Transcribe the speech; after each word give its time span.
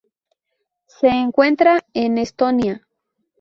Se 0.87 1.09
encuentra 1.09 1.85
en 1.93 2.17
Estonia. 2.17 2.87